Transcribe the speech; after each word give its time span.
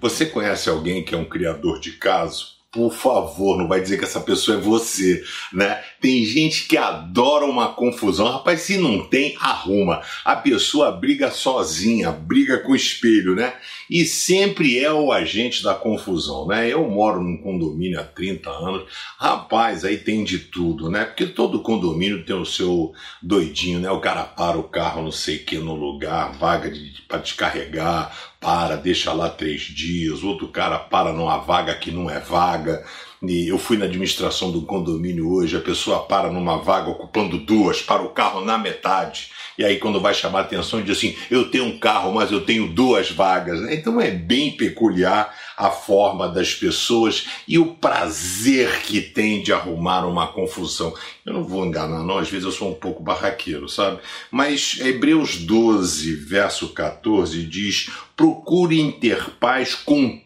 Você 0.00 0.26
conhece 0.26 0.68
alguém 0.68 1.04
que 1.04 1.14
é 1.14 1.18
um 1.18 1.24
criador 1.24 1.78
de 1.78 1.92
caso? 1.92 2.61
Por 2.72 2.90
favor, 2.90 3.58
não 3.58 3.68
vai 3.68 3.82
dizer 3.82 3.98
que 3.98 4.04
essa 4.04 4.20
pessoa 4.20 4.56
é 4.56 4.60
você, 4.60 5.22
né? 5.52 5.82
Tem 6.00 6.24
gente 6.24 6.66
que 6.66 6.78
adora 6.78 7.44
uma 7.44 7.68
confusão. 7.74 8.26
Rapaz, 8.32 8.62
se 8.62 8.78
não 8.78 9.06
tem, 9.06 9.36
arruma. 9.38 10.00
A 10.24 10.34
pessoa 10.34 10.90
briga 10.90 11.30
sozinha, 11.30 12.10
briga 12.10 12.56
com 12.60 12.72
o 12.72 12.76
espelho, 12.76 13.34
né? 13.34 13.52
E 13.90 14.06
sempre 14.06 14.78
é 14.78 14.90
o 14.90 15.12
agente 15.12 15.62
da 15.62 15.74
confusão, 15.74 16.46
né? 16.46 16.66
Eu 16.72 16.88
moro 16.88 17.22
num 17.22 17.36
condomínio 17.36 18.00
há 18.00 18.04
30 18.04 18.48
anos. 18.48 18.90
Rapaz, 19.18 19.84
aí 19.84 19.98
tem 19.98 20.24
de 20.24 20.38
tudo, 20.38 20.90
né? 20.90 21.04
Porque 21.04 21.26
todo 21.26 21.60
condomínio 21.60 22.24
tem 22.24 22.34
o 22.34 22.46
seu 22.46 22.94
doidinho, 23.22 23.80
né? 23.80 23.90
O 23.90 24.00
cara 24.00 24.24
para 24.24 24.56
o 24.56 24.64
carro, 24.64 25.02
não 25.02 25.12
sei 25.12 25.36
o 25.36 25.44
que, 25.44 25.58
no 25.58 25.74
lugar, 25.74 26.32
vaga 26.38 26.70
de, 26.70 27.02
para 27.06 27.18
descarregar, 27.18 28.31
para, 28.42 28.76
deixa 28.76 29.12
lá 29.12 29.30
três 29.30 29.62
dias, 29.62 30.24
outro 30.24 30.48
cara 30.48 30.78
para 30.78 31.12
numa 31.12 31.38
vaga 31.38 31.74
que 31.76 31.92
não 31.92 32.10
é 32.10 32.18
vaga. 32.18 32.84
E 33.22 33.48
eu 33.48 33.56
fui 33.56 33.78
na 33.78 33.84
administração 33.84 34.50
do 34.50 34.62
condomínio 34.62 35.32
hoje, 35.32 35.56
a 35.56 35.60
pessoa 35.60 36.00
para 36.00 36.28
numa 36.28 36.58
vaga 36.58 36.90
ocupando 36.90 37.38
duas, 37.38 37.80
para 37.80 38.02
o 38.02 38.08
carro 38.08 38.44
na 38.44 38.58
metade. 38.58 39.30
E 39.56 39.64
aí, 39.64 39.78
quando 39.78 40.00
vai 40.00 40.12
chamar 40.12 40.40
atenção, 40.40 40.82
diz 40.82 40.98
assim: 40.98 41.14
eu 41.30 41.48
tenho 41.48 41.66
um 41.66 41.78
carro, 41.78 42.12
mas 42.12 42.32
eu 42.32 42.40
tenho 42.40 42.66
duas 42.66 43.12
vagas. 43.12 43.60
Então 43.70 44.00
é 44.00 44.10
bem 44.10 44.50
peculiar 44.56 45.32
a 45.56 45.70
forma 45.70 46.28
das 46.28 46.54
pessoas 46.54 47.26
e 47.46 47.58
o 47.58 47.74
prazer 47.74 48.82
que 48.82 49.00
tem 49.00 49.42
de 49.42 49.52
arrumar 49.52 50.06
uma 50.06 50.28
confusão. 50.28 50.94
Eu 51.24 51.34
não 51.34 51.44
vou 51.44 51.64
enganar, 51.64 52.02
não, 52.02 52.18
às 52.18 52.28
vezes 52.28 52.44
eu 52.44 52.52
sou 52.52 52.70
um 52.70 52.74
pouco 52.74 53.02
barraqueiro, 53.02 53.68
sabe? 53.68 54.00
Mas 54.30 54.78
Hebreus 54.80 55.36
12, 55.36 56.14
verso 56.14 56.68
14 56.70 57.44
diz: 57.44 57.90
procurem 58.16 58.90
ter 58.90 59.30
paz 59.38 59.74
com 59.74 60.20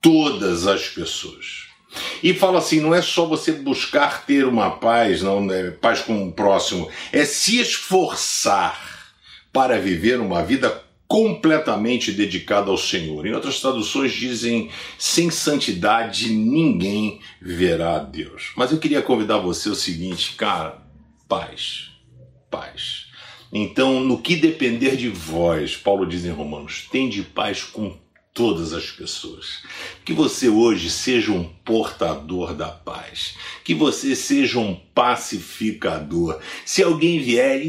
todas 0.00 0.66
as 0.66 0.88
pessoas. 0.88 1.64
E 2.22 2.34
fala 2.34 2.58
assim, 2.58 2.80
não 2.80 2.94
é 2.94 3.00
só 3.00 3.24
você 3.24 3.52
buscar 3.52 4.26
ter 4.26 4.44
uma 4.44 4.70
paz, 4.70 5.22
não, 5.22 5.44
né, 5.44 5.70
paz 5.70 6.00
com 6.00 6.26
o 6.26 6.32
próximo, 6.32 6.88
é 7.12 7.24
se 7.24 7.60
esforçar 7.60 9.12
para 9.52 9.78
viver 9.78 10.20
uma 10.20 10.42
vida 10.42 10.82
completamente 11.14 12.10
dedicada 12.10 12.72
ao 12.72 12.76
Senhor. 12.76 13.24
Em 13.24 13.32
outras 13.32 13.60
traduções 13.60 14.12
dizem: 14.12 14.68
sem 14.98 15.30
santidade 15.30 16.28
ninguém 16.30 17.20
verá 17.40 17.94
a 17.94 17.98
Deus. 18.00 18.50
Mas 18.56 18.72
eu 18.72 18.78
queria 18.78 19.00
convidar 19.00 19.38
você 19.38 19.68
o 19.68 19.76
seguinte, 19.76 20.34
cara, 20.34 20.82
paz, 21.28 21.90
paz. 22.50 23.06
Então, 23.52 24.00
no 24.00 24.20
que 24.20 24.34
depender 24.34 24.96
de 24.96 25.08
vós, 25.08 25.76
Paulo 25.76 26.04
diz 26.04 26.24
em 26.24 26.30
Romanos, 26.30 26.88
tem 26.90 27.08
de 27.08 27.22
paz 27.22 27.62
com 27.62 27.96
todas 28.34 28.72
as 28.72 28.90
pessoas. 28.90 29.62
Que 30.04 30.12
você 30.12 30.48
hoje 30.48 30.90
seja 30.90 31.30
um 31.30 31.44
portador 31.64 32.52
da 32.52 32.68
paz. 32.68 33.36
Que 33.62 33.72
você 33.72 34.16
seja 34.16 34.58
um 34.58 34.74
pacificador. 34.92 36.40
Se 36.66 36.82
alguém 36.82 37.20
vier, 37.20 37.62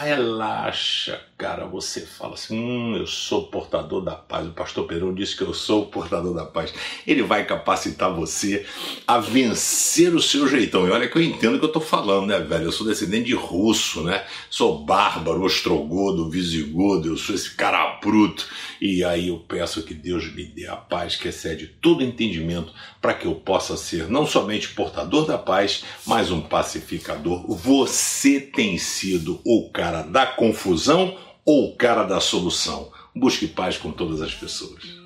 relaxa, 0.00 1.22
cara. 1.36 1.66
Você 1.66 2.00
fala 2.00 2.34
assim: 2.34 2.58
hum, 2.58 2.96
eu 2.96 3.06
sou 3.06 3.48
portador 3.48 4.02
da 4.02 4.14
paz. 4.14 4.46
O 4.46 4.52
pastor 4.52 4.86
Perão 4.86 5.14
disse 5.14 5.36
que 5.36 5.42
eu 5.42 5.52
sou 5.52 5.82
o 5.82 5.86
portador 5.86 6.34
da 6.34 6.44
paz. 6.44 6.72
Ele 7.06 7.22
vai 7.22 7.44
capacitar 7.44 8.12
você 8.12 8.64
a 9.06 9.18
vencer 9.18 10.14
o 10.14 10.22
seu 10.22 10.48
jeitão. 10.48 10.86
E 10.86 10.90
olha 10.90 11.08
que 11.08 11.16
eu 11.16 11.22
entendo 11.22 11.56
o 11.56 11.58
que 11.58 11.64
eu 11.64 11.72
tô 11.72 11.80
falando, 11.80 12.26
né, 12.26 12.38
velho? 12.38 12.64
Eu 12.64 12.72
sou 12.72 12.86
descendente 12.86 13.26
de 13.26 13.34
russo, 13.34 14.02
né? 14.02 14.24
Sou 14.48 14.84
bárbaro, 14.84 15.42
ostrogodo, 15.42 16.30
visigodo, 16.30 17.08
eu 17.08 17.16
sou 17.16 17.34
esse 17.34 17.54
cara 17.54 17.98
bruto. 18.02 18.46
E 18.80 19.02
aí 19.04 19.28
eu 19.28 19.38
peço 19.38 19.82
que 19.82 19.94
Deus 19.94 20.32
me 20.34 20.44
dê 20.44 20.66
a 20.66 20.76
paz 20.76 21.16
que 21.16 21.28
excede 21.28 21.66
todo 21.66 22.02
entendimento 22.02 22.72
para 23.00 23.14
que 23.14 23.26
eu 23.26 23.34
possa 23.34 23.76
ser 23.76 24.08
não 24.08 24.26
somente 24.26 24.68
portador 24.70 25.26
da 25.26 25.38
paz, 25.38 25.84
mas 26.06 26.30
um 26.30 26.40
pacificador. 26.40 27.46
Você 27.48 28.40
tem 28.40 28.78
sido 28.78 29.40
o 29.44 29.70
cara 29.70 30.02
da 30.02 30.26
confusão 30.26 31.16
ou 31.44 31.70
o 31.70 31.76
cara 31.76 32.04
da 32.04 32.20
solução? 32.20 32.90
Busque 33.14 33.46
paz 33.46 33.76
com 33.76 33.92
todas 33.92 34.20
as 34.22 34.34
pessoas. 34.34 35.03